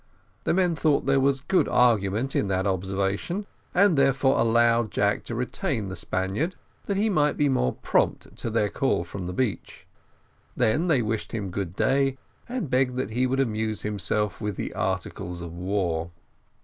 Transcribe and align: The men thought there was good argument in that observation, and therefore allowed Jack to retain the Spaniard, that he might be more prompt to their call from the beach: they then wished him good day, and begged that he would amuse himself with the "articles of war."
The 0.45 0.53
men 0.55 0.75
thought 0.75 1.05
there 1.05 1.19
was 1.19 1.41
good 1.41 1.67
argument 1.67 2.35
in 2.35 2.47
that 2.47 2.65
observation, 2.65 3.45
and 3.71 3.95
therefore 3.95 4.39
allowed 4.39 4.89
Jack 4.89 5.23
to 5.25 5.35
retain 5.35 5.89
the 5.89 5.95
Spaniard, 5.95 6.55
that 6.85 6.97
he 6.97 7.07
might 7.07 7.37
be 7.37 7.47
more 7.47 7.73
prompt 7.73 8.35
to 8.37 8.49
their 8.49 8.69
call 8.71 9.03
from 9.03 9.27
the 9.27 9.31
beach: 9.31 9.85
they 10.57 10.75
then 10.75 11.05
wished 11.05 11.33
him 11.33 11.51
good 11.51 11.75
day, 11.75 12.17
and 12.49 12.71
begged 12.71 12.95
that 12.95 13.11
he 13.11 13.27
would 13.27 13.39
amuse 13.39 13.83
himself 13.83 14.41
with 14.41 14.55
the 14.55 14.73
"articles 14.73 15.39
of 15.43 15.53
war." 15.55 16.09